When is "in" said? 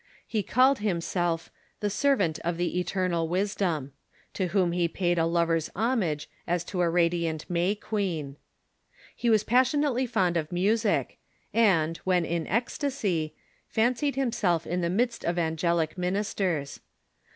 12.25-12.47, 14.65-14.81